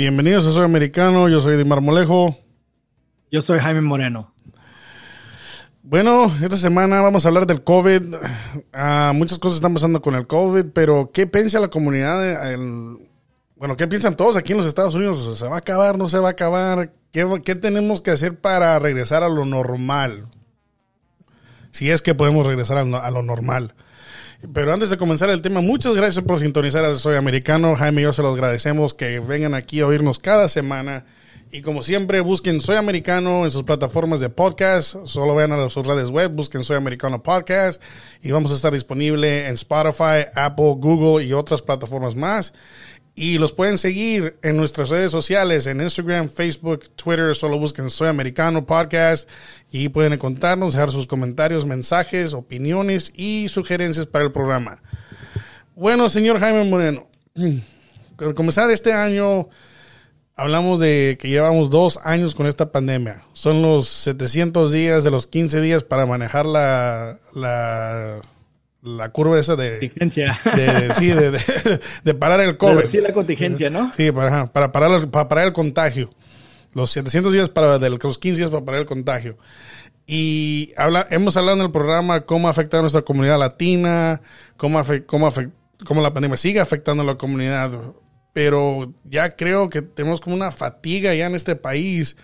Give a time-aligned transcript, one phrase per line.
[0.00, 2.34] Bienvenidos a Soy Americano, yo soy Dimar Molejo.
[3.30, 4.32] Yo soy Jaime Moreno.
[5.82, 8.14] Bueno, esta semana vamos a hablar del COVID.
[8.72, 12.56] Ah, muchas cosas están pasando con el COVID, pero ¿qué piensa la comunidad?
[13.56, 15.38] bueno, ¿qué piensan todos aquí en los Estados Unidos?
[15.38, 15.98] ¿Se va a acabar?
[15.98, 16.94] ¿No se va a acabar?
[17.12, 20.28] ¿Qué, qué tenemos que hacer para regresar a lo normal?
[21.72, 23.74] Si es que podemos regresar a, a lo normal.
[24.54, 27.76] Pero antes de comenzar el tema, muchas gracias por sintonizar a Soy Americano.
[27.76, 31.04] Jaime y yo se los agradecemos que vengan aquí a oírnos cada semana.
[31.52, 34.96] Y como siempre, busquen Soy Americano en sus plataformas de podcast.
[35.04, 37.82] Solo vean a sus redes web, busquen Soy Americano Podcast.
[38.22, 42.54] Y vamos a estar disponible en Spotify, Apple, Google y otras plataformas más.
[43.20, 47.36] Y los pueden seguir en nuestras redes sociales, en Instagram, Facebook, Twitter.
[47.36, 49.28] Solo busquen Soy Americano Podcast
[49.70, 54.82] y pueden encontrarnos, dejar sus comentarios, mensajes, opiniones y sugerencias para el programa.
[55.76, 57.08] Bueno, señor Jaime Moreno,
[58.20, 59.50] al comenzar este año,
[60.34, 63.22] hablamos de que llevamos dos años con esta pandemia.
[63.34, 68.22] Son los 700 días de los 15 días para manejar la, la
[68.82, 69.72] la curva esa de...
[69.72, 70.40] Contingencia.
[70.54, 71.38] De, sí, de,
[72.04, 72.84] de, parar el COVID.
[72.84, 73.92] Sí, la contingencia, ¿no?
[73.92, 76.10] Sí, para, para, parar, para parar el contagio.
[76.72, 79.36] Los 700 días para, de los 15 días para parar el contagio.
[80.06, 84.20] Y habla, hemos hablado en el programa cómo ha afectado a nuestra comunidad latina,
[84.56, 85.32] cómo, cómo,
[85.86, 87.78] cómo la pandemia sigue afectando a la comunidad.
[88.32, 92.16] Pero ya creo que tenemos como una fatiga ya en este país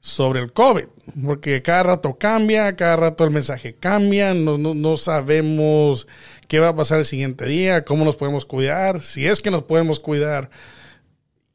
[0.00, 0.86] sobre el COVID,
[1.24, 6.06] porque cada rato cambia, cada rato el mensaje cambia, no, no, sabemos
[6.48, 9.64] qué va a pasar el siguiente día, cómo nos podemos cuidar, si es que nos
[9.64, 10.50] podemos cuidar.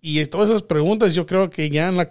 [0.02, 2.08] Y todas esas preguntas yo creo que ya en la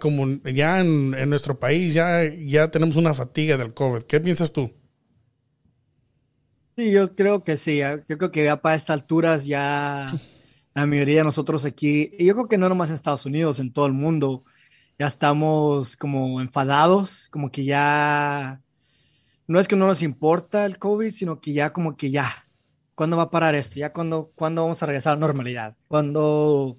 [0.53, 4.03] ya en, nuestro país ya, ya tenemos una fatiga del COVID.
[4.03, 4.71] ¿Qué piensas tú?
[6.75, 7.79] Sí, yo creo que sí.
[8.07, 10.13] Yo creo que ya para estas alturas ya
[10.75, 13.73] la mayoría de nosotros aquí, y yo creo que no nomás en Estados Unidos, en
[13.73, 14.43] todo el mundo,
[14.99, 18.61] ya estamos como enfadados, como que ya
[19.47, 22.47] no es que no nos importa el COVID, sino que ya como que ya,
[22.95, 23.79] ¿cuándo va a parar esto?
[23.79, 25.77] ¿Ya cuándo, cuándo vamos a regresar a la normalidad?
[25.87, 26.77] ¿Cuándo,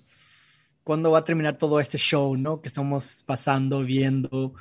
[0.85, 2.61] ¿Cuándo va a terminar todo este show, no?
[2.61, 4.55] Que estamos pasando, viendo.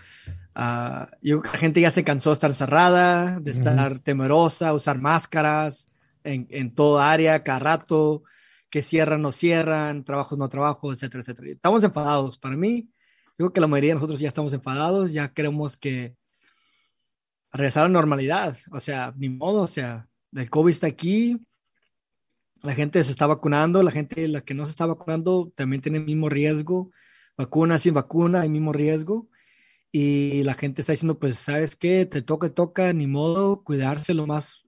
[0.56, 5.90] Uh, yo, la gente ya se cansó de estar encerrada, de estar temerosa, usar máscaras
[6.24, 8.24] en, en toda área, cada rato,
[8.70, 11.50] que cierran, no cierran, trabajos, no trabajos, etcétera, etcétera.
[11.52, 12.38] Estamos enfadados.
[12.38, 12.90] Para mí,
[13.38, 16.16] Digo que la mayoría de nosotros ya estamos enfadados, ya queremos que
[17.52, 18.58] regresar a la normalidad.
[18.72, 21.40] O sea, ni modo, o sea, el COVID está aquí,
[22.64, 26.00] la gente se está vacunando, la gente la que no se está vacunando también tiene
[26.00, 26.92] el mismo riesgo.
[27.38, 29.30] Vacuna sin vacuna, hay mismo riesgo.
[29.92, 32.06] Y la gente está diciendo, pues, ¿sabes qué?
[32.06, 34.64] Te toca, toca, ni modo, cuidarse lo más.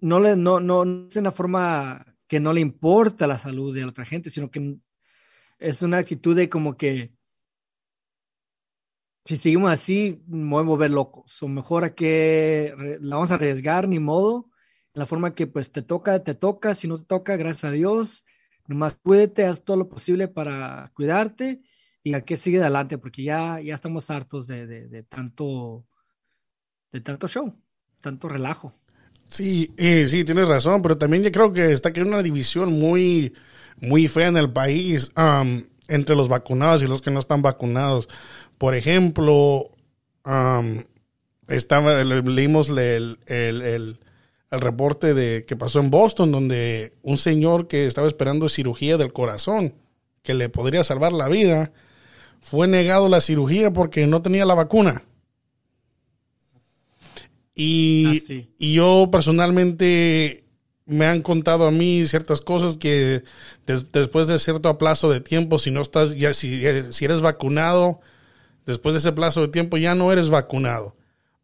[0.00, 3.82] No, le, no, no, no es una forma que no le importa la salud de
[3.82, 4.76] la otra gente, sino que
[5.58, 7.12] es una actitud de como que
[9.28, 11.42] si seguimos así, me voy a volver locos.
[11.42, 14.48] O mejor a que la vamos a arriesgar, ni modo.
[14.94, 16.74] La forma que pues te toca, te toca.
[16.74, 18.24] Si no te toca, gracias a Dios.
[18.66, 21.60] Nomás cuídate, haz todo lo posible para cuidarte
[22.02, 25.84] y a que sigue adelante, porque ya, ya estamos hartos de, de, tanto,
[26.90, 27.54] de tanto show,
[28.00, 28.72] tanto relajo.
[29.28, 33.34] Sí, eh, sí, tienes razón, pero también yo creo que está creando una división muy,
[33.76, 35.12] muy fea en el país
[35.86, 38.08] entre los vacunados y los que no están vacunados.
[38.58, 39.70] Por ejemplo,
[41.46, 43.98] estaba, leímos el, el,
[44.50, 49.74] reporte de que pasó en Boston, donde un señor que estaba esperando cirugía del corazón,
[50.22, 51.72] que le podría salvar la vida,
[52.40, 55.04] fue negado la cirugía porque no tenía la vacuna.
[57.54, 60.44] Y, ah, y yo personalmente
[60.86, 63.22] me han contado a mí ciertas cosas que
[63.66, 66.62] después de cierto plazo de tiempo, si no estás, ya si,
[66.92, 68.00] si eres vacunado,
[68.68, 70.94] después de ese plazo de tiempo ya no eres vacunado.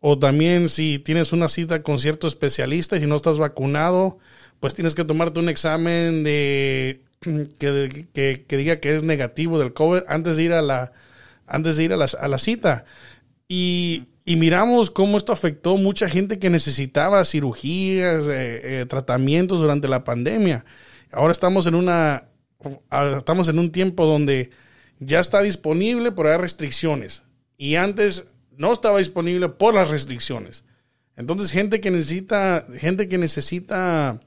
[0.00, 4.18] O también si tienes una cita con cierto especialista y no estás vacunado,
[4.60, 7.00] pues tienes que tomarte un examen de
[7.58, 10.92] que, diga que es negativo del COVID antes de ir a la,
[11.46, 12.84] antes de ir a la, cita.
[13.48, 20.04] Y, miramos cómo esto afectó mucha gente que necesitaba cirugías, eh, eh, tratamientos durante la
[20.04, 20.66] pandemia.
[21.10, 22.24] Ahora estamos en una,
[23.16, 24.50] estamos en un tiempo donde
[25.04, 27.22] ya está disponible, pero hay restricciones.
[27.56, 30.64] Y antes no estaba disponible por las restricciones.
[31.16, 34.20] Entonces, gente que necesita, gente que necesita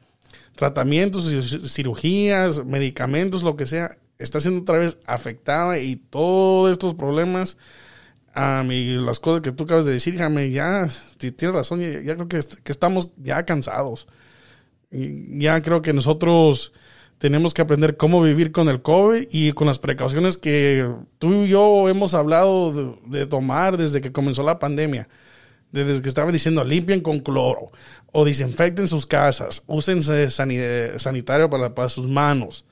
[0.55, 1.29] tratamientos,
[1.71, 7.57] cirugías, medicamentos, lo que sea, está siendo otra vez afectada y todos estos problemas
[8.69, 10.87] y las cosas que tú acabas de decir, Jaime, ya,
[11.17, 14.07] si tienes razón, ya, creo que, que, estamos ya cansados.
[14.91, 16.71] Ya creo que nosotros
[17.17, 20.87] tenemos que aprender cómo vivir con el COVID y con las precauciones que
[21.17, 25.09] tú y yo hemos hablado de, tomar desde que comenzó la pandemia.
[25.71, 27.71] Desde que estaba diciendo limpien con cloro
[28.13, 32.63] o desinfecten sus casas, usen sanitario para, sus manos.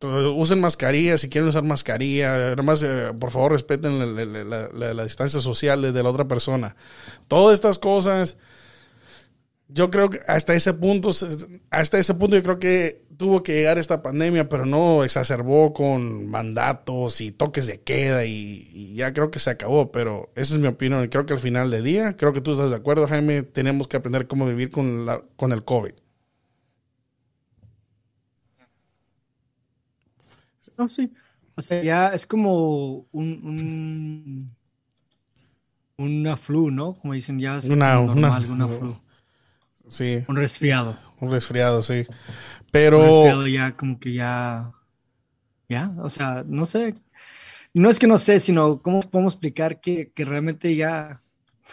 [0.00, 2.52] usen mascarilla si quieren usar mascarilla.
[2.52, 6.76] Además, eh, por favor, respeten la, distancia social de la otra persona.
[7.26, 8.36] Todas estas cosas
[9.68, 11.10] yo creo que hasta ese punto,
[11.70, 16.30] hasta ese punto yo creo que tuvo que llegar esta pandemia, pero no exacerbó con
[16.30, 20.68] mandatos y toques de queda y, ya creo que se acabó, pero esa es mi
[20.68, 21.06] opinión.
[21.08, 23.96] Creo que al final del día, creo que tú estás de acuerdo, Jaime, tenemos que
[23.96, 25.92] aprender cómo vivir con, la, con el COVID.
[30.76, 31.12] No, sí.
[31.56, 34.56] O sea, ya es como un, un
[35.98, 36.94] una flu, ¿no?
[36.94, 37.58] Como dicen ya.
[37.58, 38.96] Es una, normal, una, una flu.
[39.88, 40.24] Sí.
[40.28, 40.98] Un resfriado.
[41.20, 42.06] Un resfriado, sí.
[42.70, 42.98] Pero.
[42.98, 44.72] Un resfriado ya, como que ya.
[45.68, 46.94] Ya, o sea, no sé.
[47.74, 51.22] No es que no sé, sino cómo podemos explicar que, que realmente ya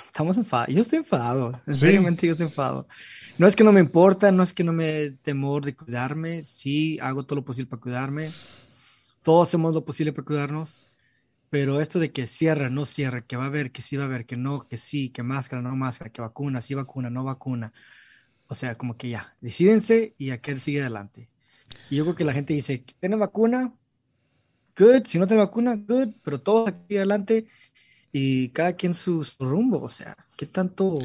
[0.08, 0.74] estamos enfadados.
[0.74, 1.60] Yo estoy enfadado.
[1.66, 2.88] Sinceramente, yo estoy enfadado.
[3.38, 6.44] No es que no me importa, no es que no me temor de cuidarme.
[6.46, 8.32] Sí, hago todo lo posible para cuidarme.
[9.24, 10.86] Todos hacemos lo posible para cuidarnos.
[11.50, 14.08] Pero esto de que cierra, no cierra, que va a haber, que sí va a
[14.08, 17.72] haber, que no, que sí, que máscara, no máscara, que vacuna, sí vacuna, no vacuna.
[18.48, 21.30] O sea, como que ya, decídense y aquel sigue adelante.
[21.90, 23.74] Y yo creo que la gente dice, ¿tiene vacuna?
[24.78, 25.06] Good.
[25.06, 26.10] Si no tiene vacuna, good.
[26.24, 27.48] Pero todos aquí adelante
[28.12, 29.82] y cada quien su, rumbo.
[29.82, 31.00] O sea, ¿qué tanto?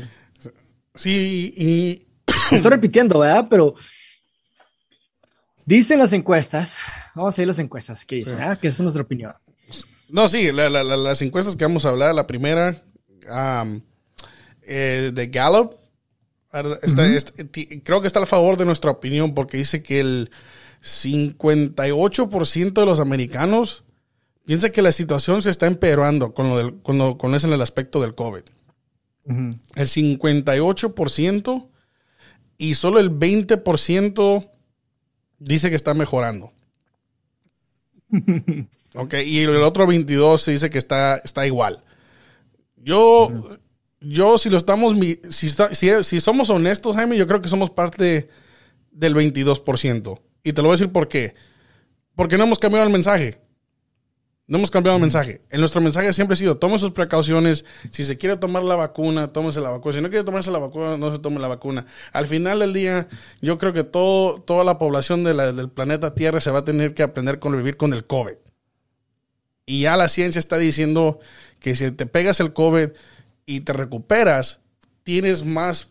[0.94, 2.06] Sí, y...
[2.50, 3.46] Estoy repitiendo, ¿verdad?
[3.48, 3.74] Pero
[5.64, 6.76] dicen las encuestas,
[7.14, 8.40] vamos a ver las encuestas, ¿qué dicen?
[8.40, 8.58] ¿Ah?
[8.60, 9.32] Que es nuestra opinión.
[10.08, 12.82] No, sí, las encuestas que vamos a hablar, la primera
[14.62, 15.79] eh, de Gallup,
[16.50, 20.30] creo que está a favor de nuestra opinión porque dice que el
[20.82, 23.84] 58% de los americanos
[24.44, 28.00] piensa que la situación se está empeorando con, lo del, con, eso en el aspecto
[28.00, 28.42] del COVID.
[29.26, 31.68] El 58%
[32.58, 34.50] y solo el 20%
[35.38, 36.52] dice que está mejorando.
[38.94, 41.84] ok, y el otro 22 dice que está, está igual.
[42.76, 43.30] Yo,
[44.00, 44.94] yo si lo estamos,
[45.28, 45.50] si,
[46.02, 48.28] si, somos honestos, Jaime, yo creo que somos parte
[48.90, 50.20] del 22%.
[50.42, 51.34] Y te lo voy a decir por qué.
[52.14, 53.40] Porque no hemos cambiado el mensaje.
[54.46, 55.42] No hemos cambiado el mensaje.
[55.50, 57.64] En nuestro mensaje siempre ha sido, tome sus precauciones.
[57.90, 59.94] Si se quiere tomar la vacuna, tómese la vacuna.
[59.94, 61.86] Si no quiere tomarse la vacuna, no se tome la vacuna.
[62.12, 63.06] Al final del día,
[63.40, 67.04] yo creo que todo, toda la población del planeta Tierra se va a tener que
[67.04, 68.36] aprender a convivir con el COVID.
[69.66, 71.20] Y ya la ciencia está diciendo
[71.60, 72.88] que si te pegas el COVID,
[73.50, 74.60] y te recuperas,
[75.02, 75.88] tienes más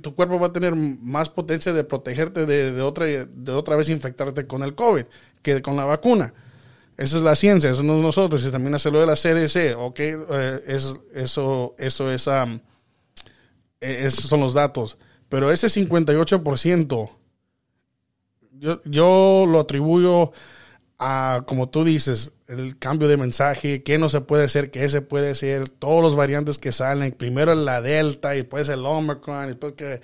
[0.00, 4.46] tu cuerpo va a tener más potencia de protegerte de, otra, de otra vez infectarte
[4.46, 5.04] con el COVID
[5.42, 6.32] que con la vacuna.
[6.96, 9.98] Esa es la ciencia, eso no es nosotros, y también hacerlo de la CDC, ok,
[10.00, 12.58] eh, es, eso, eso es, e,
[13.80, 14.96] esos son los datos.
[15.28, 17.10] Pero ese 58%,
[18.52, 20.32] yo, yo lo atribuyo
[21.02, 25.00] a, como tú dices, el cambio de mensaje, qué no se puede hacer, qué se
[25.00, 29.48] puede hacer, todos los variantes que salen, primero la Delta y después el Omicron, y
[29.48, 30.02] después que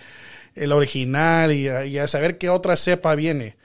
[0.54, 3.56] el original y, a saber qué otra cepa viene.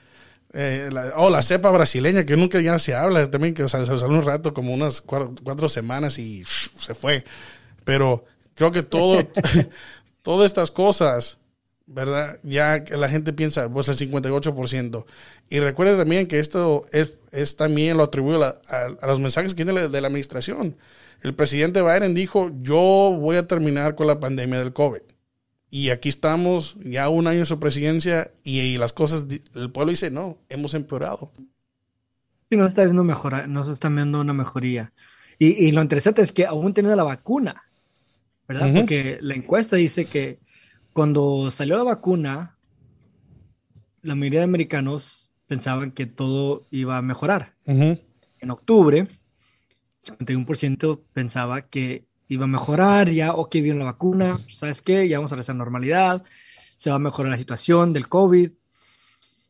[0.52, 4.22] Eh, la, oh, la cepa brasileña, que nunca ya se habla, también que salió un
[4.22, 7.24] rato, como unas cuatro, semanas y se fue.
[7.84, 9.26] Pero creo que todo,
[10.22, 11.38] todas estas cosas
[11.86, 12.38] ¿verdad?
[12.42, 15.04] Ya que la gente piensa, pues el 58%.
[15.48, 19.88] Y recuerde también que esto es, es también lo atribuye a, los mensajes que tiene
[19.88, 20.76] de la administración.
[21.22, 25.02] El presidente Biden dijo, yo voy a terminar con la pandemia del COVID.
[25.70, 30.10] Y aquí estamos, ya un año de su presidencia, y, las cosas, el pueblo dice,
[30.10, 31.32] no, hemos empeorado.
[32.50, 34.92] Sí, no está viendo mejora, no se está viendo una mejoría.
[35.38, 37.64] Y, y, lo interesante es que aún teniendo la vacuna,
[38.46, 38.70] ¿verdad?
[38.74, 40.41] Porque la encuesta dice que
[40.92, 42.56] cuando salió la vacuna,
[44.02, 47.54] la mayoría de americanos pensaban que todo iba a mejorar.
[47.66, 49.06] En octubre,
[50.02, 55.08] 51% pensaba que iba a mejorar, ya, ok, viene la vacuna, ¿sabes qué?
[55.08, 56.24] Ya vamos a regresar a normalidad,
[56.76, 58.50] se va a mejorar la situación del COVID.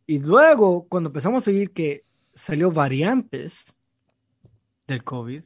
[0.07, 3.77] Y luego, cuando empezamos a seguir que salió variantes
[4.87, 5.43] del COVID,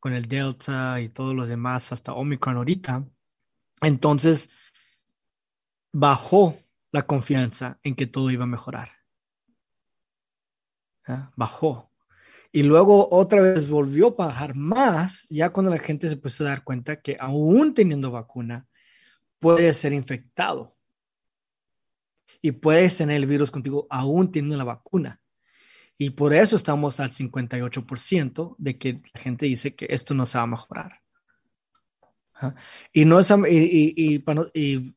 [0.00, 3.04] con el Delta y todos los demás, hasta Omicron ahorita,
[3.80, 4.50] entonces
[5.92, 6.54] bajó
[6.90, 8.90] la confianza en que todo iba a mejorar.
[11.36, 11.90] Bajó.
[12.50, 16.48] Y luego otra vez volvió a bajar más, ya cuando la gente se puso a
[16.48, 18.66] dar cuenta que aún teniendo vacuna,
[19.38, 20.76] puede ser infectado.
[22.44, 25.20] y puedes tener el virus contigo aún teniendo la vacuna.
[25.96, 30.38] Y por eso estamos al 58% de que la gente dice que esto no se
[30.38, 31.00] va a mejorar.
[32.92, 34.18] Y, no es, y,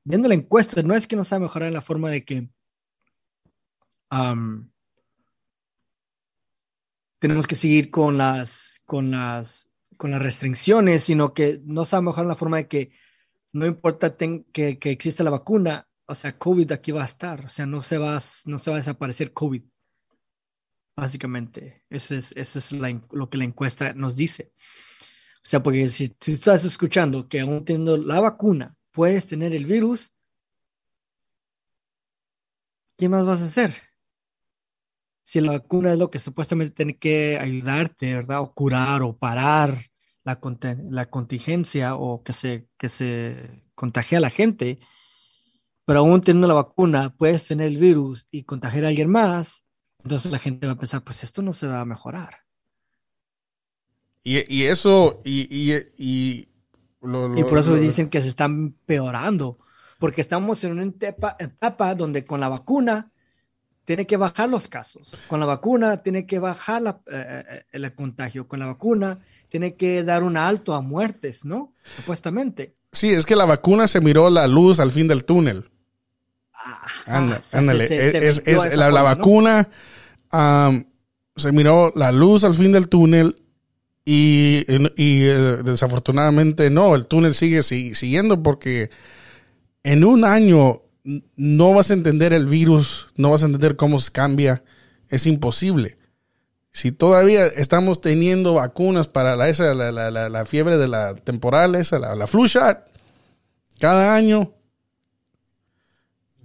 [0.03, 2.23] viendo la encuesta, no es que no se va a mejorar en la forma de
[2.23, 2.49] que
[7.19, 11.99] tenemos que seguir con las, con, las, con las restricciones, sino que no se va
[11.99, 12.91] a mejorar en la forma de que
[13.51, 17.49] no importa que, que exista la vacuna, o sea, COVID aquí va a estar, o
[17.49, 19.63] sea, no se va, no se va a desaparecer COVID.
[20.95, 24.53] Básicamente, eso es, eso es lo que la encuesta nos dice.
[25.45, 29.65] O sea, porque si tú estás escuchando que aún teniendo la vacuna puedes tener el
[29.65, 30.11] virus,
[32.97, 33.75] ¿qué más vas a hacer?
[35.23, 38.41] Si la vacuna es lo que supuestamente tiene que ayudarte, ¿verdad?
[38.41, 39.77] O curar o parar
[40.23, 40.39] la,
[40.89, 44.79] la contingencia o que se, que se contagie a la gente,
[45.85, 49.67] pero aún teniendo la vacuna puedes tener el virus y contagiar a alguien más,
[50.03, 52.44] entonces la gente va a pensar, pues esto no se va a mejorar.
[54.27, 55.47] Y, eso, y,
[55.99, 56.47] y,
[56.99, 59.59] por eso dicen que se están empeorando,
[59.99, 63.11] porque estamos en una etapa, etapa, donde con la vacuna
[63.85, 67.93] tiene que bajar los casos, con la vacuna tiene que bajar la, eh, eh, el
[67.93, 71.75] contagio, con la vacuna tiene que dar un alto a muertes, ¿no?
[71.95, 72.73] Supuestamente.
[72.91, 75.69] Sí, es que la vacuna se miró la luz al fin del túnel.
[77.05, 79.69] Ándale, es, la, vacuna
[81.35, 83.44] se miró la luz al fin del túnel
[84.05, 88.91] y, eh, desafortunadamente no, el túnel sigue siguiendo porque
[89.83, 90.83] en un año
[91.35, 94.63] no vas a entender el virus, no vas a entender cómo se cambia,
[95.09, 95.97] es imposible.
[96.71, 102.27] Si todavía estamos teniendo vacunas para la, esa, la, fiebre de la temporal, esa, la,
[102.27, 102.79] flu shot,
[103.79, 104.53] cada año,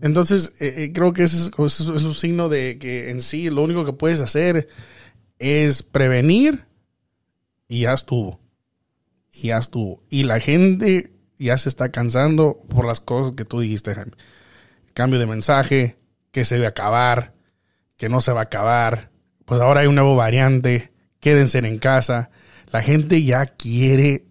[0.02, 3.84] entonces, eh, eh, creo que ese es, un signo de que en sí lo único
[3.84, 4.68] que puedes hacer
[5.38, 6.64] es prevenir
[7.70, 8.40] y ya estuvo.
[9.32, 10.02] Y ya estuvo.
[10.10, 14.12] Y la gente ya se está cansando por las cosas que tú dijiste, Jaime.
[14.92, 15.96] Cambio de mensaje,
[16.32, 17.32] que se va a acabar,
[17.96, 19.12] que no se va a acabar.
[19.44, 22.30] Pues ahora hay un nuevo variante, quédense en casa.
[22.72, 24.24] La gente ya quiere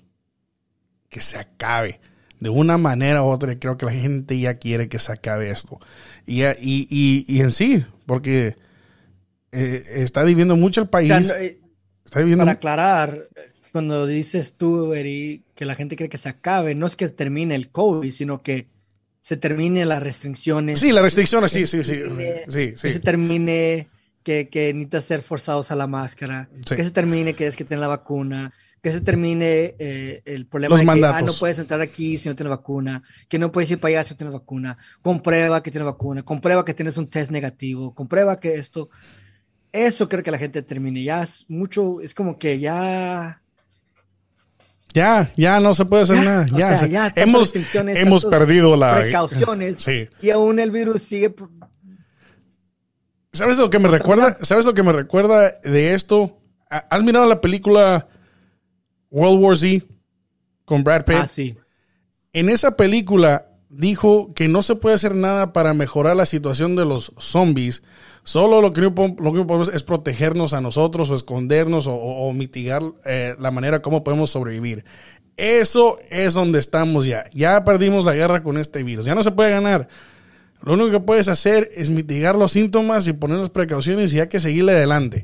[1.07, 2.01] que se acabe
[2.41, 5.79] de una manera u otra, creo que la gente ya quiere que se acabe esto.
[6.25, 8.57] Y, y, y, en sí, porque
[9.53, 11.31] eh, está viviendo mucho el país.
[11.37, 11.59] Eh,
[12.09, 13.19] está viviendo para aclarar,
[13.71, 17.53] cuando dices tú, Eri, que la gente quiere que se acabe, no es que termine
[17.53, 18.67] el COVID, sino que
[19.21, 20.79] se termine las restricciones.
[20.79, 22.01] Sí, las restricciones, sí, sí, sí,
[22.47, 23.87] sí, Que se termine
[24.23, 27.81] que, que necesitas ser forzados a la máscara, que se termine que es que tienen
[27.81, 28.51] la vacuna,
[28.81, 32.35] que se termine eh, el problema de que ah, no puedes entrar aquí si no
[32.35, 35.85] tienes vacuna, que no puedes ir para allá si no tienes vacuna, comprueba que tienes
[35.85, 38.89] vacuna, comprueba que tienes un test negativo, comprueba que esto,
[39.71, 43.41] eso creo que la gente termine, ya es mucho, es como que ya...
[44.93, 46.47] Ya, ya no se puede hacer nada.
[46.47, 49.87] Ya, hemos, hemos perdido la precauciones
[50.19, 51.35] y aún el virus sigue.
[53.31, 54.35] ¿Sabes lo que me recuerda?
[54.41, 56.41] ¿Sabes lo que me recuerda de esto?
[56.69, 58.07] ¿Has mirado la película
[59.11, 59.85] World War Z
[60.65, 61.17] con Brad Pitt.
[61.19, 61.57] Ah, sí.
[62.33, 66.85] En esa película dijo que no se puede hacer nada para mejorar la situación de
[66.85, 67.81] los zombies.
[68.23, 73.51] Solo lo que, que podemos es protegernos a nosotros o escondernos o, mitigar eh, la
[73.51, 74.85] manera como podemos sobrevivir.
[75.37, 77.29] Eso es donde estamos ya.
[77.33, 79.05] Ya perdimos la guerra con este virus.
[79.05, 79.87] Ya no se puede ganar.
[80.61, 84.27] Lo único que puedes hacer es mitigar los síntomas y poner las precauciones y hay
[84.27, 85.23] que seguirle adelante.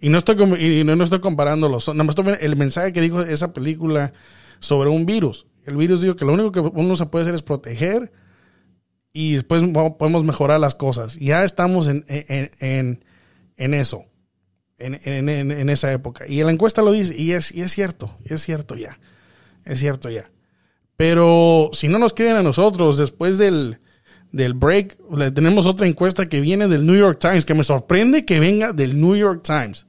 [0.00, 1.88] Y no estoy, y no, estoy comparándolos.
[1.88, 4.12] Nada más el mensaje que dijo esa película
[4.58, 5.46] sobre un virus.
[5.64, 8.12] El virus dijo que lo único que uno se puede hacer es proteger
[9.12, 9.62] y después
[9.98, 11.16] podemos mejorar las cosas.
[11.16, 13.02] Ya estamos en, en,
[13.56, 14.04] en, eso,
[14.78, 16.24] en, esa época.
[16.28, 18.98] Y la encuesta lo dice, y es, y es cierto, es cierto ya.
[19.64, 20.30] Es cierto ya.
[20.96, 23.78] Pero si no nos quieren a nosotros, después del,
[24.32, 24.98] del break,
[25.34, 29.00] tenemos otra encuesta que viene del New York Times, que me sorprende que venga del
[29.00, 29.86] New York Times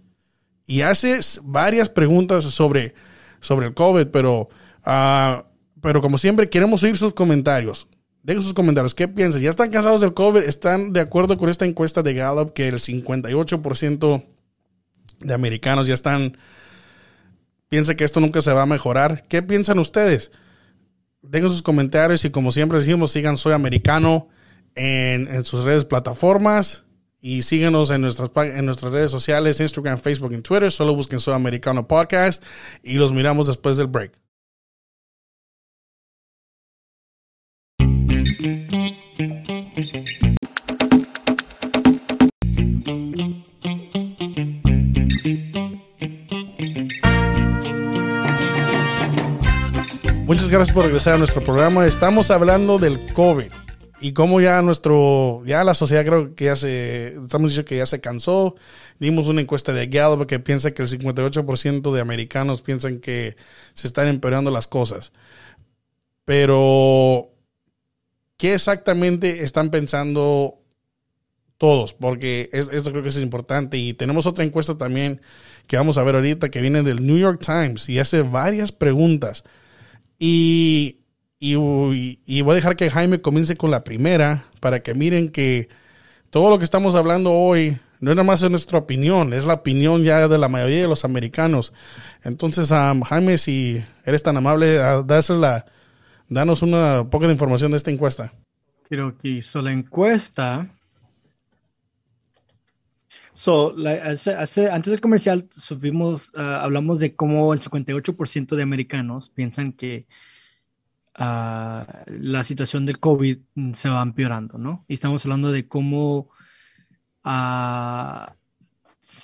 [0.69, 2.93] y hace varias preguntas sobre,
[3.39, 4.49] sobre el COVID, pero,
[4.85, 5.41] uh,
[5.81, 7.87] pero como siempre queremos oír sus comentarios.
[8.23, 8.93] Dejen sus comentarios.
[8.95, 9.41] ¿Qué piensan?
[9.41, 10.41] ¿Ya están cansados del COVID?
[10.41, 14.25] ¿Están de acuerdo con esta encuesta de Gallup que el 58%
[15.19, 16.37] de americanos ya están...
[17.69, 19.25] Piensa que esto nunca se va a mejorar.
[19.27, 20.31] ¿Qué piensan ustedes?
[21.21, 24.27] Dejen sus comentarios y como siempre decimos, sigan Soy Americano
[24.75, 26.83] en, en sus redes plataformas.
[27.21, 30.71] Y síguenos en nuestras, en nuestras redes sociales, Instagram, Facebook y Twitter.
[30.71, 32.43] Solo busquen Soy Americano Podcast
[32.81, 34.13] y los miramos después del break.
[50.51, 51.85] Gracias por regresar a nuestro programa.
[51.85, 53.51] Estamos hablando del COVID
[54.01, 57.85] y cómo ya nuestro, ya la sociedad creo que ya se, estamos diciendo que ya
[57.85, 58.55] se cansó.
[58.99, 63.35] Dimos una encuesta de Gallup que piensa que el 58% de americanos piensan que
[63.75, 65.11] se están empeorando las cosas.
[66.25, 67.29] Pero,
[68.37, 70.59] ¿qué exactamente están pensando
[71.57, 71.93] todos?
[71.93, 73.77] Porque esto creo que es importante.
[73.77, 75.21] Y tenemos otra encuesta también
[75.67, 79.43] que vamos a ver ahorita que viene del New York Times y hace varias preguntas.
[80.19, 80.99] Y
[81.39, 85.69] y, voy a dejar que Jaime comience con la primera para que miren que
[86.29, 90.03] todo lo que estamos hablando hoy no es nada más nuestra opinión, es la opinión
[90.03, 91.73] ya de la mayoría de los americanos.
[92.23, 95.65] Entonces, Jaime, si eres tan amable, la,
[96.27, 98.33] danos una poca de información de esta encuesta.
[98.89, 100.67] Creo que hizo la encuesta.
[103.39, 110.07] So, antes del comercial, subimos, ah, hablamos de cómo el 58% de americanos piensan que
[111.15, 113.37] la situación del COVID
[113.71, 114.83] se va empeorando, ¿no?
[114.89, 116.31] Y estamos hablando de cómo,
[117.23, 118.35] sea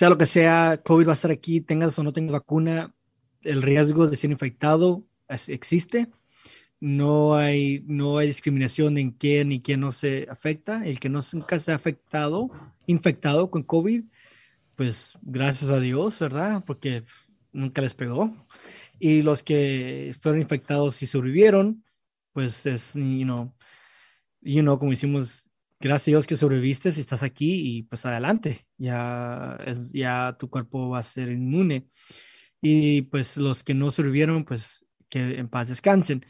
[0.10, 2.96] lo que sea, COVID va a estar aquí, tengas o no tengas vacuna,
[3.42, 6.10] el riesgo de ser infectado existe.
[6.80, 10.86] No hay, no hay discriminación en quién y quién no se afecta.
[10.86, 12.50] El que no nunca se ha afectado,
[12.88, 14.04] infectado con COVID,
[14.76, 16.64] pues gracias a Dios, ¿verdad?
[16.66, 17.04] Porque
[17.52, 18.36] nunca les pegó.
[19.00, 21.84] Y los que fueron infectados y sobrevivieron,
[22.34, 23.54] pues es, you know,
[24.42, 28.66] you know, como hicimos, gracias a Dios que sobreviviste y estás aquí y pues adelante,
[28.78, 29.58] ya,
[29.94, 31.88] ya tu cuerpo va a ser inmune.
[32.62, 36.26] Y pues los que no sobrevivieron, pues que en paz descansen.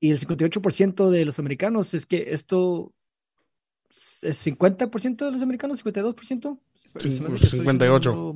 [0.00, 2.97] Y el 58% de los americanos es que esto es
[3.90, 6.58] 50% de los americanos, 52%.
[6.98, 8.34] 58.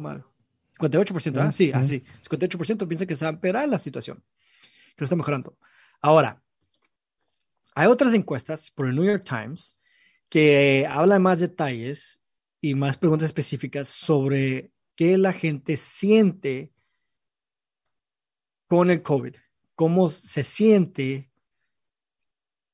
[0.79, 1.53] 58%, ¿ah?
[1.53, 2.03] Sí, así.
[2.29, 4.23] 58% piensa que se va a empeorar la situación,
[4.61, 5.57] que no está mejorando.
[6.01, 6.43] Ahora,
[7.75, 9.79] hay otras encuestas por el New York Times
[10.29, 12.23] que hablan más detalles
[12.61, 16.73] y más preguntas específicas sobre qué la gente siente
[18.67, 19.37] con el COVID,
[19.75, 21.32] cómo se siente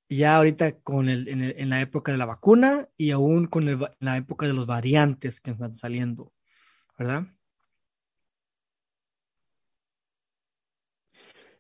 [0.09, 3.67] ya ahorita con el, en, la época de la vacuna y aún con
[4.01, 6.33] la época de los variantes que están saliendo,
[6.99, 7.27] ¿verdad?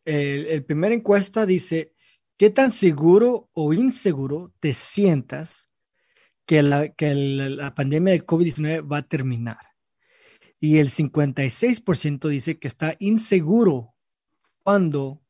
[0.05, 1.93] El, el primer encuesta dice,
[2.39, 5.71] ¿Qué tan seguro o inseguro te sientas
[6.47, 9.75] que la, que la pandemia de COVID-19 va a terminar?
[10.61, 13.97] Y el 56% dice que está inseguro
[14.63, 15.21] cuando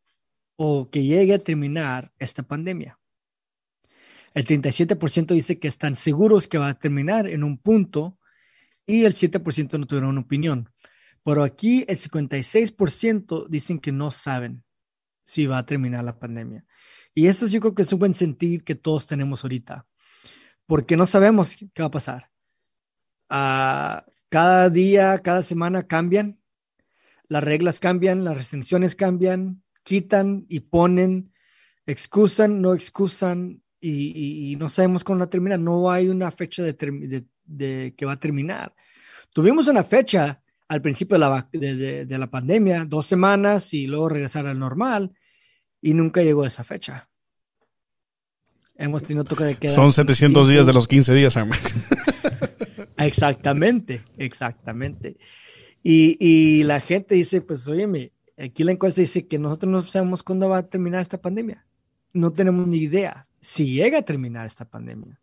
[0.56, 2.97] o que llegue a terminar esta pandemia.
[4.38, 8.20] El 37% dice que están seguros que va a terminar en un punto
[8.86, 10.70] y el 7% no tuvieron una opinión.
[11.24, 14.62] Pero aquí el 56% dicen que no saben
[15.24, 16.64] si va a terminar la pandemia.
[17.16, 19.88] Y eso yo creo que es un buen sentir que todos tenemos ahorita,
[20.66, 22.30] porque no sabemos qué va a pasar.
[23.28, 26.38] Ah, cada día, cada semana cambian,
[27.26, 31.32] las reglas cambian, las restricciones cambian, quitan y ponen,
[31.86, 35.58] excusan, no excusan y, no sabemos cuándo va a terminar.
[35.58, 38.74] No hay una fecha de, de, que va a terminar.
[39.32, 44.46] Tuvimos una fecha al principio de la, de la pandemia, dos semanas y luego regresar
[44.46, 45.14] al normal
[45.80, 47.08] y nunca llegó a esa fecha.
[48.76, 49.72] Hemos tenido toque de queda.
[49.72, 51.36] Son 700 días de los 15 días,
[52.96, 55.16] Exactamente, exactamente.
[55.82, 60.22] Y, y, la gente dice, pues, óyeme, aquí la encuesta dice que nosotros no sabemos
[60.22, 61.64] cuándo va a terminar esta pandemia.
[62.12, 65.20] No tenemos ni idea si llega a terminar esta pandemia.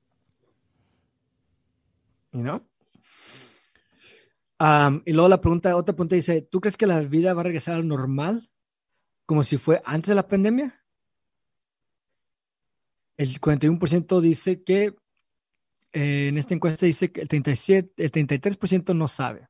[2.31, 2.61] You know?
[5.05, 7.75] y luego la pregunta, otra pregunta dice, ¿tú crees que la vida va a regresar
[7.75, 8.49] al normal
[9.25, 10.81] como si fue antes de la pandemia.
[13.17, 14.95] El 41% dice que,
[15.93, 19.47] eh, en esta encuesta dice que el, 37, el 33% no sabe.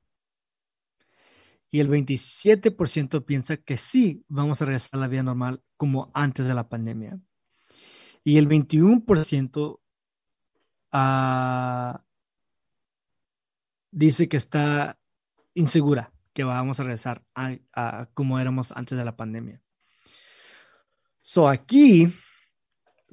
[1.71, 6.45] Y el 27% piensa que sí, vamos a regresar a la vida normal como antes
[6.45, 7.19] de la pandemia.
[8.25, 9.79] Y el 21%
[10.91, 12.03] ah,
[13.91, 14.99] dice que está
[15.53, 19.61] insegura que vamos a regresar a, como éramos antes de la pandemia.
[21.21, 22.07] So aquí,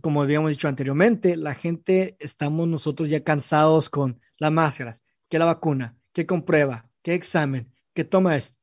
[0.00, 5.44] como habíamos dicho anteriormente, la gente estamos nosotros ya cansados con las máscaras, que la
[5.44, 8.58] vacuna, que comprueba, que examen, que toma esto,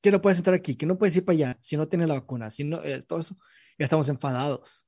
[0.00, 2.14] que no puedes entrar aquí, que no puedes ir para allá si no tienes la
[2.14, 3.34] vacuna, si no, eh, todo eso,
[3.78, 4.86] ya estamos enfadados.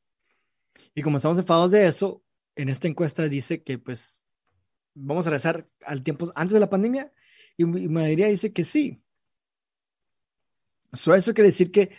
[0.94, 2.22] Y como estamos enfadados de eso,
[2.56, 4.24] en esta encuesta dice que pues
[4.94, 7.12] vamos a regresar al tiempo antes de la pandemia
[7.56, 9.02] y mi mayoría dice que sí.
[10.92, 11.90] eso quiere decir que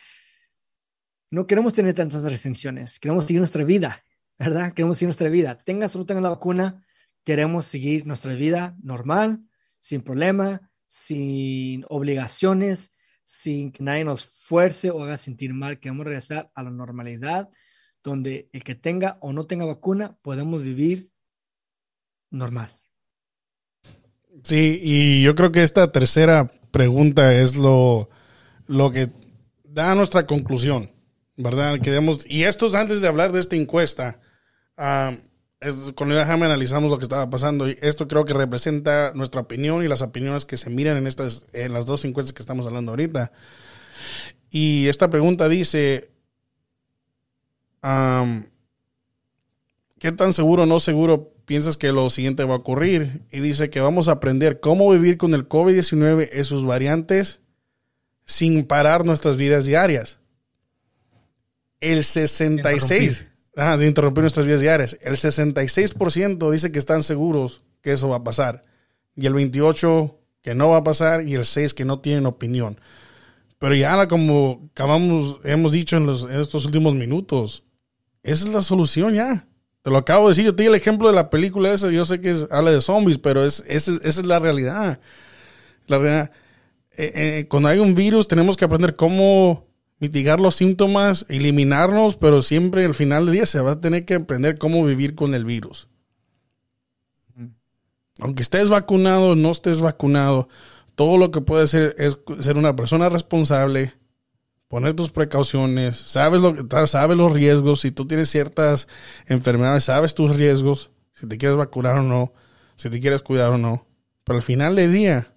[1.29, 4.03] no queremos tener tantas restricciones, queremos seguir nuestra vida,
[4.39, 4.73] ¿verdad?
[4.73, 5.61] Queremos seguir nuestra vida.
[5.63, 6.85] Tengas o no tengas la vacuna,
[7.23, 9.41] queremos seguir nuestra vida normal,
[9.79, 15.79] sin problema, sin obligaciones, sin que nadie nos fuerce o haga sentir mal.
[15.79, 17.49] Queremos regresar a la normalidad,
[18.05, 21.11] donde el que tenga o no tenga vacuna, podemos vivir
[22.29, 22.71] normal.
[24.43, 28.09] Sí, y yo creo que esta tercera pregunta es lo,
[28.67, 29.09] lo que
[29.63, 30.91] da nuestra conclusión,
[31.35, 31.79] ¿verdad?
[32.27, 34.19] Y esto es antes de hablar de esta encuesta.
[34.77, 35.17] Uh,
[35.95, 39.83] con el Jaime analizamos lo que estaba pasando y esto creo que representa nuestra opinión
[39.83, 42.91] y las opiniones que se miran en estas en las dos encuestas que estamos hablando
[42.91, 43.31] ahorita.
[44.51, 46.14] Y esta pregunta dice
[49.99, 53.21] ¿qué tan seguro o no seguro piensas que lo siguiente va a ocurrir?
[53.31, 57.39] Y dice que vamos a aprender cómo vivir con el COVID-19 y sus variantes
[58.25, 60.19] sin parar nuestras vidas diarias.
[61.79, 64.97] El 66, Ah, de interrumpir nuestras vidas diarias.
[65.01, 68.63] El 66% dice que están seguros que eso va a pasar.
[69.15, 71.27] Y el 28% que no va a pasar.
[71.27, 72.79] Y el 6% que no tienen opinión.
[73.57, 77.63] Pero ya como acabamos, hemos dicho en, los, estos últimos minutos,
[78.25, 79.47] esa es la solución ya.
[79.83, 80.45] Te lo acabo de decir.
[80.45, 81.91] Yo te di el ejemplo de la película esa.
[81.91, 84.99] Yo sé que habla de zombies, pero es, esa es la realidad.
[85.85, 86.31] La realidad.
[86.97, 89.67] Eh, eh, cuando hay un virus, tenemos que aprender cómo
[89.99, 94.15] mitigar los síntomas, eliminarlos, pero siempre al final del día se va a tener que
[94.15, 95.87] aprender cómo vivir con el virus.
[98.19, 100.47] Aunque estés vacunado no estés vacunado,
[100.95, 103.93] todo lo que puedes hacer es ser una persona responsable,
[104.75, 106.53] poner tus precauciones, sabes, lo,
[106.85, 108.89] sabes los riesgos, si tú tienes ciertas
[109.25, 112.33] enfermedades, sabes tus riesgos, si te quieres vacunar o no,
[112.75, 113.87] si te quieres cuidar o no.
[114.25, 115.31] Pero al final del día,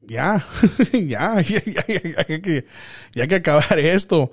[0.00, 0.46] ya,
[0.92, 2.66] ya, ya, ya, ya, hay que,
[3.14, 4.30] ya hay que acabar esto.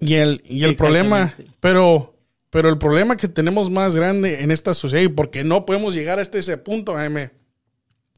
[0.00, 2.16] Y el, y el problema, pero,
[2.50, 6.18] pero el problema que tenemos más grande en esta sociedad y porque no podemos llegar
[6.18, 7.30] hasta ese punto, Jaime.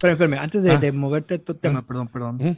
[0.00, 0.92] Pero espérame, antes de, ah.
[0.94, 1.86] moverte a tu tema, ah.
[1.86, 2.40] perdón, perdón.
[2.40, 2.56] Eh,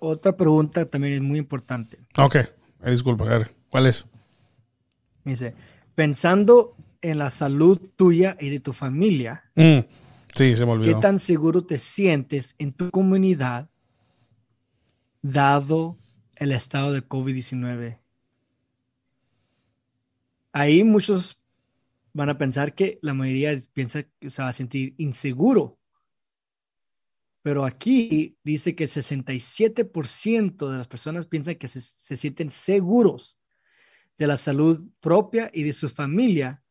[0.00, 1.98] otra pregunta también es muy importante.
[2.18, 2.50] Ok, eh,
[2.90, 4.06] disculpa, ver, ¿cuál es?
[5.24, 5.54] Dice,
[5.94, 9.80] pensando en la salud tuya y de tu familia, mm.
[10.34, 10.96] Sí, se me olvidó.
[10.96, 13.70] ¿Qué tan seguro te sientes en tu comunidad
[15.22, 15.96] dado
[16.34, 18.00] el estado de COVID-19?
[20.52, 21.38] Ahí muchos
[22.12, 25.78] van a pensar que la mayoría piensa que se va a sentir inseguro.
[27.44, 33.38] Pero aquí dice que el 67% de las personas piensan que se, se sienten seguros
[34.16, 36.64] de la salud propia y de su familia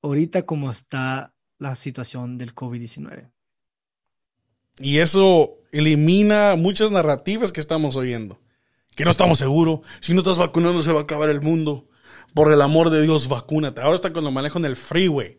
[0.00, 3.32] ahorita como está la situación del COVID-19.
[4.78, 8.40] Y eso elimina muchas narrativas que estamos oyendo.
[8.94, 9.80] Que no estamos seguros.
[9.98, 11.88] Si no estás vacunando se va a acabar el mundo.
[12.32, 13.80] Por el amor de Dios, vacúnate.
[13.80, 15.36] Ahora está cuando manejo en el freeway.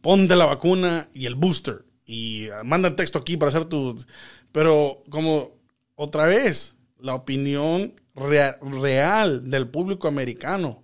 [0.00, 1.87] Ponte la vacuna y el booster.
[2.10, 4.02] Y manda texto aquí para hacer tu...
[4.50, 5.52] Pero como
[5.94, 10.82] otra vez, la opinión real del público americano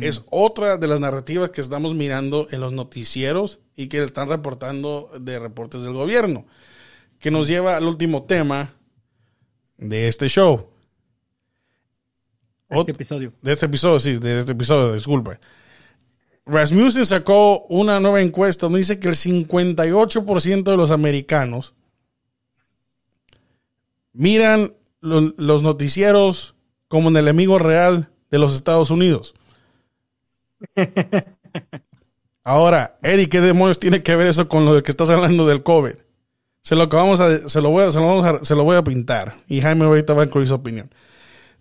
[0.00, 5.10] es otra de las narrativas que estamos mirando en los noticieros y que están reportando
[5.20, 6.46] de reportes del gobierno.
[7.18, 8.76] Que nos lleva al último tema
[9.76, 10.70] de este show.
[12.70, 13.32] ¿De este episodio?
[13.42, 15.38] De este episodio, sí, de este episodio, disculpe.
[16.48, 21.74] Rasmussen sacó una nueva encuesta donde dice que el 58% de los americanos
[24.14, 26.54] miran los noticieros
[26.88, 29.34] como un enemigo real de los Estados Unidos.
[32.44, 35.96] Ahora, Eddie, ¿qué demonios tiene que ver eso con lo que estás hablando del COVID?
[36.62, 38.76] Se lo vamos a, se lo voy a, se lo vamos a, se lo voy
[38.76, 39.34] a pintar.
[39.48, 40.90] Y Jaime ahorita va a incluir su opinión.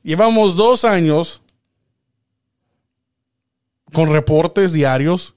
[0.02, 1.42] Llevamos dos años
[3.94, 5.36] con reportes diarios,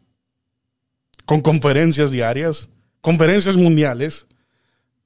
[1.25, 2.69] con conferencias diarias,
[3.01, 4.27] conferencias mundiales,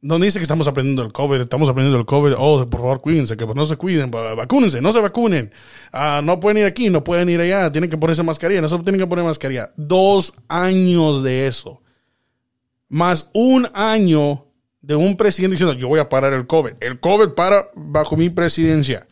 [0.00, 3.36] donde dice que estamos aprendiendo el COVID, estamos aprendiendo el COVID, oh, por favor, cuídense,
[3.36, 5.50] que no se cuiden, vacúnense, no se vacunen,
[5.92, 8.78] ah, no pueden ir aquí, no pueden ir allá, tienen que ponerse mascarilla, no se
[8.80, 9.70] tienen que poner mascarilla.
[9.76, 11.80] Dos años de eso,
[12.88, 14.44] más un año
[14.82, 16.72] de un presidente diciendo, yo voy a parar el COVID.
[16.80, 19.06] El COVID para bajo mi presidencia.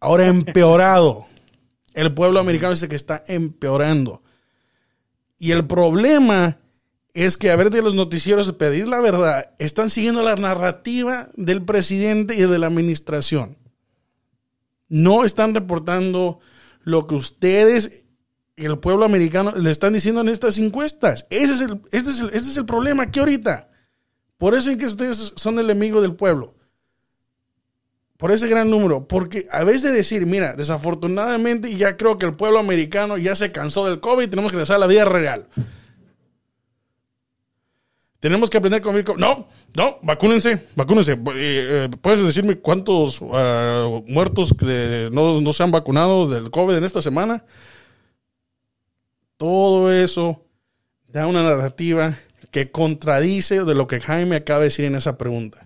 [0.00, 1.26] Ahora empeorado.
[1.96, 4.22] El pueblo americano dice que está empeorando.
[5.38, 6.58] Y el problema
[7.14, 11.64] es que a ver de los noticieros pedir la verdad, están siguiendo la narrativa del
[11.64, 13.56] presidente y de la administración.
[14.90, 16.38] No están reportando
[16.82, 18.04] lo que ustedes,
[18.56, 21.26] el pueblo americano, le están diciendo en estas encuestas.
[21.30, 23.70] Ese es el, este es el, este es el problema aquí ahorita.
[24.36, 26.55] Por eso es que ustedes son el enemigo del pueblo.
[28.16, 32.34] Por ese gran número, porque a veces de decir, mira, desafortunadamente ya creo que el
[32.34, 35.46] pueblo americano ya se cansó del COVID, tenemos que regresar a la vida real.
[38.18, 39.20] Tenemos que aprender a convivir con...
[39.20, 41.12] No, no, vacúnense, vacúnense.
[41.12, 44.54] Eh, eh, ¿Puedes decirme cuántos ah, muertos
[45.12, 47.44] no, no se han vacunado del COVID en esta semana?
[49.36, 50.42] Todo eso
[51.06, 52.18] da una narrativa
[52.50, 55.65] que contradice de lo que Jaime acaba de decir en esa pregunta.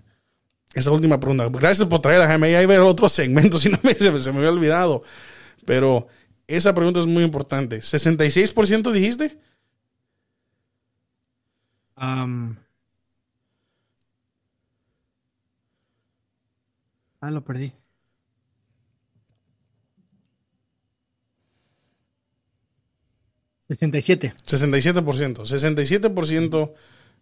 [0.73, 1.49] Esa última pregunta.
[1.49, 2.55] Gracias por traer a Jaime.
[2.55, 5.03] Ahí ver otro segmento, si no me, se, me había olvidado.
[5.65, 6.07] Pero
[6.47, 7.79] esa pregunta es muy importante.
[7.79, 9.37] ¿66% dijiste?
[11.95, 12.25] ah,
[17.21, 17.73] lo perdí.
[23.77, 24.33] 67.
[24.45, 25.45] 67%.
[25.45, 26.73] 67%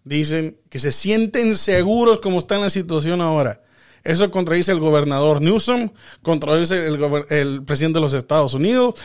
[0.09, 3.61] dicen que se sienten seguros como está en la situación ahora.
[4.03, 5.89] Eso contradice el gobernador Newsom,
[6.21, 8.95] contradice el, presidente de los Estados Unidos,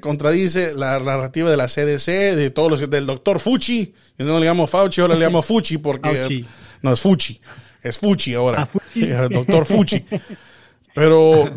[0.00, 3.94] contradice la narrativa de la CDC, de todos los, del doctor Fuchi.
[4.18, 6.44] Yo no le llamo Fauci, ahora le llamo Fuchi porque
[6.82, 7.40] no es Fuchi,
[7.82, 8.68] es Fuchi ahora.
[8.72, 10.04] Ah, el doctor Fuchi.
[10.94, 11.52] Pero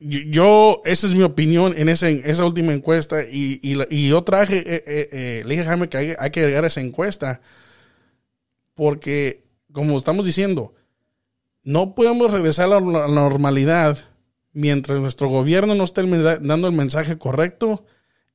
[0.00, 5.42] yo, esa es mi opinión en, esa última encuesta y, yo traje, eh, eh, eh,
[5.44, 7.40] le dije a Jaime que hay, que agregar esa encuesta
[8.74, 10.74] porque, como estamos diciendo,
[11.62, 13.98] no podemos regresar a la normalidad
[14.52, 16.02] mientras nuestro gobierno no esté
[16.40, 17.84] dando el mensaje correcto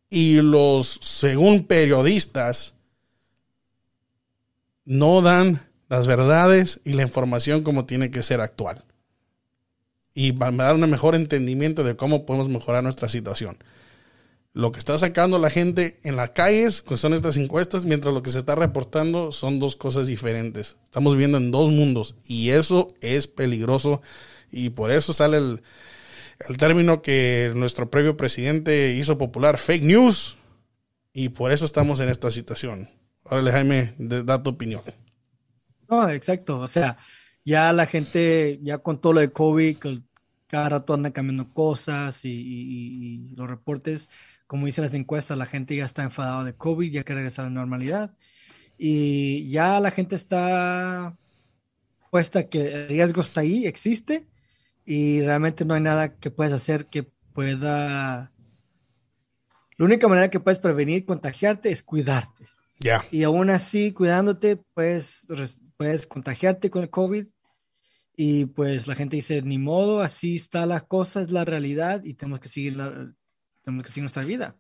[0.10, 2.76] y los, según periodistas,
[4.86, 8.86] no dan las verdades y la información como tiene que ser actual
[10.16, 13.58] y va a dar un mejor entendimiento de cómo podemos mejorar nuestra situación.
[14.56, 18.24] Lo que está sacando la gente en las calles pues son estas encuestas, mientras lo
[18.24, 20.78] que se está reportando son dos cosas diferentes.
[20.86, 24.02] Estamos viviendo en dos mundos y eso es peligroso
[24.52, 25.62] y por eso sale el,
[26.50, 30.38] el término que nuestro previo presidente hizo popular, fake news,
[31.18, 32.90] y por eso estamos en esta situación.
[33.24, 34.82] Órale, Jaime, da tu opinión.
[35.90, 36.60] No, exacto.
[36.60, 36.98] O sea,
[37.46, 39.78] ya la gente, ya con todo lo de COVID,
[40.48, 44.10] cada rato andan cambiando cosas y, los reportes,
[44.48, 47.50] como dicen las encuestas, la gente ya está enfadada de COVID, ya quiere regresar a
[47.50, 48.16] la normalidad.
[48.78, 51.18] Y ya la gente está
[52.12, 54.28] puesta que el riesgo está ahí, existe,
[54.86, 57.04] y realmente no hay nada que puedes hacer que
[57.34, 58.32] pueda...
[59.78, 62.48] La única manera que puedes prevenir contagiarte es cuidarte.
[62.80, 63.04] Ya.
[63.12, 65.28] Y aún así, cuidándote, puedes,
[65.76, 67.28] puedes contagiarte con el COVID
[68.16, 72.14] y pues la gente dice, ni modo, así está la cosa, es la realidad y
[72.14, 72.78] tenemos que seguir,
[73.66, 74.56] tenemos que seguir nuestra vida.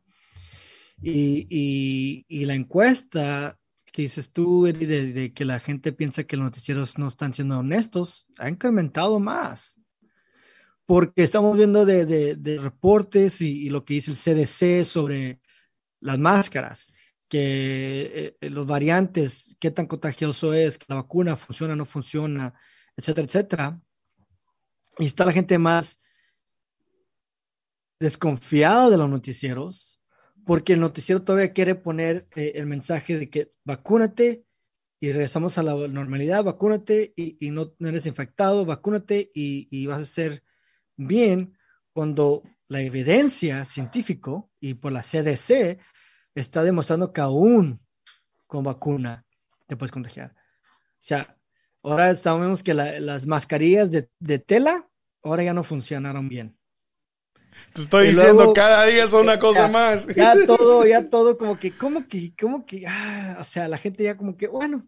[1.01, 3.57] Y, y, y, la encuesta
[3.91, 7.59] que dices tú, de, de, que la gente piensa que los noticieros no están siendo
[7.59, 9.79] honestos, ha incrementado más.
[10.85, 15.39] Porque estamos viendo de, de reportes y, lo que dice el CDC sobre
[15.99, 16.91] las máscaras,
[17.27, 22.53] que eh, los variantes, qué tan contagioso es, que la vacuna funciona no funciona,
[22.95, 23.81] etcétera, etcétera.
[24.99, 25.99] Y está la gente más
[27.99, 30.01] desconfiada de los noticieros,
[30.45, 34.45] porque el noticiero todavía quiere poner eh, el mensaje de que vacúnate
[34.99, 40.43] y regresamos a la normalidad, vacúnate y, no, eres infectado, vacúnate y, vas a ser
[40.95, 41.57] bien
[41.93, 45.79] cuando la evidencia científica y por la CDC
[46.33, 47.81] está demostrando que aún
[48.47, 49.25] con vacuna
[49.67, 50.33] te puedes contagiar.
[50.33, 51.35] O sea,
[51.85, 54.89] Ahora sabemos que las mascarillas de, tela
[55.21, 56.57] ahora ya no funcionaron bien.
[57.73, 60.07] Te estoy diciendo, cada día son una cosa más.
[60.15, 64.03] Ya todo, ya todo como que, como que, como que, ah, o sea, la gente
[64.03, 64.87] ya como que, bueno.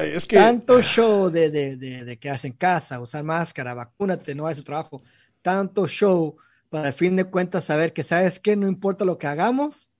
[0.00, 0.36] es que...
[0.36, 5.02] Tanto show de, de, de, que hacen casa, usar máscara, vacúnate, no haces trabajo.
[5.40, 6.36] Tanto show
[6.68, 8.54] para al fin de cuentas saber que, ¿sabes qué?
[8.54, 9.90] No importa lo que hagamos.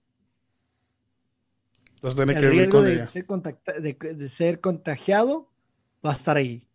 [2.03, 5.49] el riesgo de ser, de ser contagiado
[6.05, 6.68] va a estar ahí.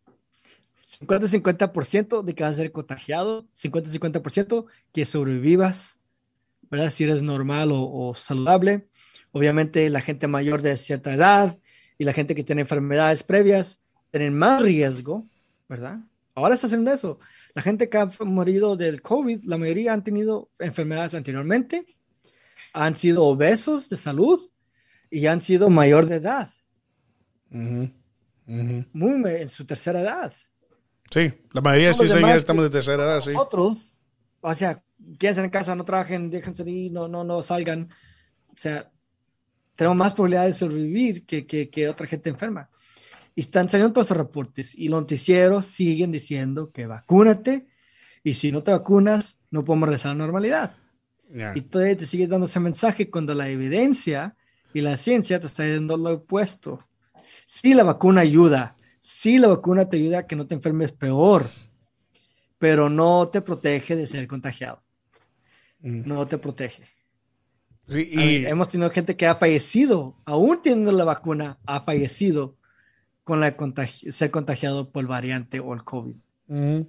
[1.00, 6.00] 50-50% de que vas a ser contagiado, 50-50% que sobrevivas,
[6.70, 6.90] ¿verdad?
[6.90, 8.88] Si eres normal o, saludable.
[9.32, 11.58] Obviamente la gente mayor de cierta edad
[11.98, 15.26] y la gente que tiene enfermedades previas tienen más riesgo,
[15.68, 15.98] ¿verdad?
[16.34, 17.18] Ahora está haciendo eso.
[17.54, 21.86] La gente que ha morido del COVID, la mayoría han tenido enfermedades anteriormente,
[22.72, 24.40] han sido obesos de salud
[25.10, 26.50] y han sido mayor de edad
[28.46, 30.32] muy en su tercera edad.
[31.10, 33.32] Sí, la mayoría sí estamos de tercera edad, sí.
[33.36, 34.00] Otros,
[34.40, 34.82] o sea,
[35.18, 37.88] quédense en casa, no trabajen, déjense ir, no, no, no salgan.
[38.48, 38.90] O sea,
[39.74, 42.70] tenemos más probabilidades de sobrevivir que, que, que otra gente enferma.
[43.34, 47.66] Y están saliendo todos esos reportes y los noticieros siguen diciendo que vacúnate
[48.22, 50.72] Y si no te vacunas, no podemos regresar a la normalidad.
[51.54, 54.36] Y todavía te sigue dando ese mensaje cuando la evidencia
[54.72, 56.86] y la ciencia te está dando lo opuesto.
[57.44, 58.76] Sí, la vacuna ayuda.
[59.06, 61.50] Sí, la vacuna te ayuda a que no te enfermes peor,
[62.56, 64.82] pero no te protege de ser contagiado.
[65.80, 66.08] Mm.
[66.08, 66.84] No te protege.
[67.86, 68.46] Sí, y...
[68.46, 72.56] hemos tenido gente que ha fallecido, aún teniendo la vacuna, ha fallecido
[73.24, 73.54] con la
[74.08, 76.16] ser contagiado por el variante o el COVID.
[76.46, 76.80] Mm.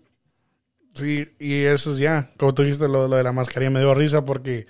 [0.94, 4.24] Sí, y eso es ya, como tú dijiste, lo, de la mascarilla me dio risa
[4.24, 4.68] porque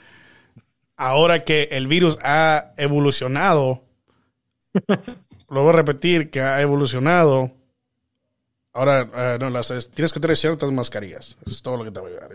[0.95, 3.84] ahora que el virus ha evolucionado,
[5.49, 7.51] lo voy a repetir, que ha evolucionado,
[8.73, 12.12] ahora eh, no, las, tienes que tener ciertas mascarillas, es todo lo que te voy
[12.13, 12.31] a dar.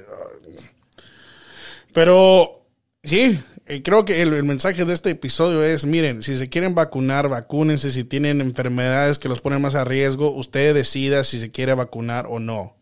[1.92, 2.64] Pero
[3.03, 7.29] sí, eh, creo que el, mensaje de este episodio es, miren, si se quieren vacunar,
[7.29, 11.75] vacúnense, si tienen enfermedades que los ponen más a riesgo, usted decida si se quiere
[11.75, 12.80] vacunar o no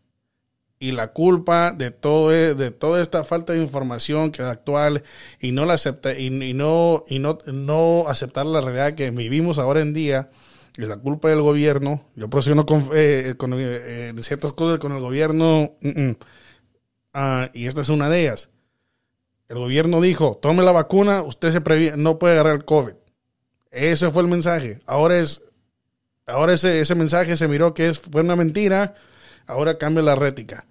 [0.78, 5.02] y la culpa de todo e, de toda esta falta de información que es actual
[5.40, 9.80] y no la acepta y, no y no, no aceptar la realidad que vivimos ahora
[9.80, 10.30] en día
[10.76, 12.04] es la culpa del gobierno.
[12.14, 15.72] Yo presiono con, eh, con eh, ciertas cosas con el gobierno
[17.12, 18.50] ah, y esta es una de ellas.
[19.48, 22.94] El gobierno dijo tome la vacuna usted se no puede agarrar el covid
[23.70, 24.80] ese fue el mensaje.
[24.86, 25.42] Ahora es
[26.26, 28.94] ahora ese, ese mensaje se miró que es, fue una mentira
[29.48, 30.66] ahora cambia la rética.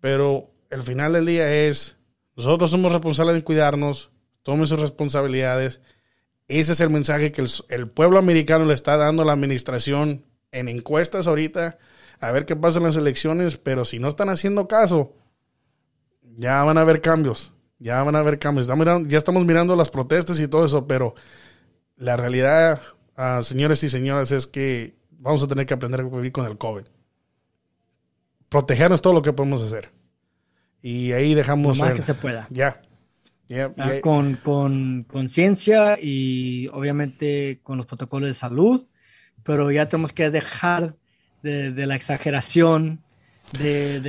[0.00, 1.96] Pero el final del día es,
[2.36, 4.10] nosotros somos responsables de cuidarnos,
[4.42, 5.80] tomen sus responsabilidades.
[6.48, 10.68] Ese es el mensaje que el, pueblo americano le está dando a la administración en
[10.68, 11.78] encuestas ahorita,
[12.20, 15.14] a ver qué pasa en las elecciones, pero si no están haciendo caso,
[16.22, 18.68] ya van a haber cambios, ya van a haber cambios.
[19.08, 21.14] ya estamos mirando las protestas y todo eso, pero
[21.96, 22.80] la realidad,
[23.16, 26.58] ah, señores y señoras, es que vamos a tener que aprender a vivir con el
[26.58, 26.84] COVID
[28.54, 29.90] protegernos todo lo que podemos hacer.
[30.80, 31.76] Y ahí dejamos...
[31.76, 32.46] Lo más que se pueda.
[32.50, 32.80] Ya.
[33.76, 38.86] Ah, con conciencia y obviamente con los protocolos de salud,
[39.42, 40.94] pero ya tenemos que dejar
[41.42, 43.02] de, la exageración,
[43.58, 44.00] de,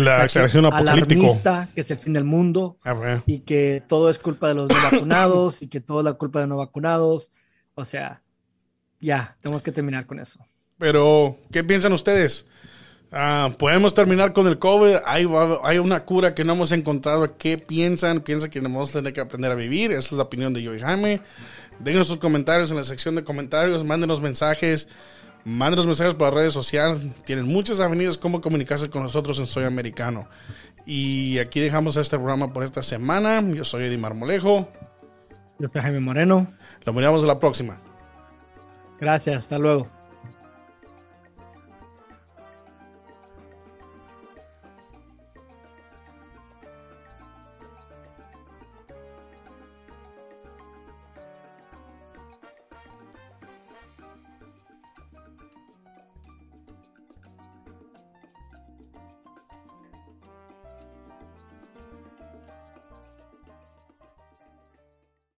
[0.00, 4.48] la exageración alarmista, que es el fin del mundo, ah, y que todo es culpa
[4.48, 7.32] de los no vacunados y que todo es la culpa de no vacunados.
[7.74, 8.22] O sea,
[8.98, 10.42] ya, tenemos que terminar con eso.
[10.78, 12.46] Pero, ¿qué piensan ustedes?
[13.12, 14.98] Ah, podemos terminar con el COVID.
[15.04, 15.28] Hay,
[15.64, 17.36] hay, una cura que no hemos encontrado.
[17.36, 18.20] ¿Qué piensan?
[18.20, 19.90] ¿Piensan que vamos a tener que aprender a vivir?
[19.90, 21.20] Esa es la opinión de yo y Jaime.
[21.80, 23.84] Dejen sus comentarios en la sección de comentarios.
[23.84, 24.86] Mándenos mensajes.
[25.44, 27.00] Mándenos mensajes por las redes sociales.
[27.24, 30.28] Tienen muchas avenidas cómo comunicarse con nosotros en Soy Americano.
[30.86, 33.42] Y aquí dejamos este programa por esta semana.
[33.42, 34.68] Yo soy Eddie Marmolejo.
[35.58, 36.52] Yo soy Jaime Moreno.
[36.84, 37.80] Lo miramos la próxima.
[39.00, 39.36] Gracias.
[39.36, 39.99] Hasta luego.